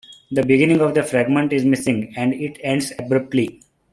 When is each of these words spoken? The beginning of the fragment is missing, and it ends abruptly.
The 0.31 0.41
beginning 0.41 0.81
of 0.81 0.95
the 0.95 1.03
fragment 1.03 1.53
is 1.53 1.63
missing, 1.63 2.11
and 2.17 2.33
it 2.33 2.57
ends 2.63 2.91
abruptly. 2.97 3.59